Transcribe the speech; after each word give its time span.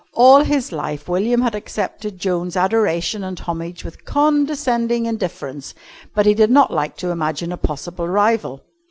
All 0.13 0.39
his 0.41 0.71
life, 0.71 1.07
William 1.07 1.41
had 1.43 1.53
accepted 1.53 2.17
Joan's 2.17 2.57
adoration 2.57 3.23
and 3.23 3.37
homage 3.37 3.83
with 3.85 4.03
condescending 4.03 5.05
indifference, 5.05 5.75
but 6.15 6.25
he 6.25 6.33
did 6.33 6.49
not 6.49 6.73
like 6.73 6.97
to 6.97 7.11
imagine 7.11 7.51
a 7.51 7.57
possible 7.57 8.07
rival. 8.07 8.61